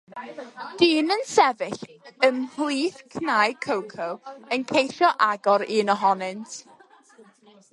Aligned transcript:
Dyn 0.77 1.11
yn 1.15 1.19
sefyll 1.31 1.83
ymhlith 2.29 2.97
cnau 3.17 3.53
coco 3.67 4.09
yn 4.57 4.65
ceisio 4.73 5.11
agor 5.29 5.67
un 5.81 5.93
ohonynt. 5.97 6.57